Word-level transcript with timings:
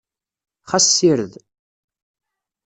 Xas 0.69 0.85
sired. 0.97 1.33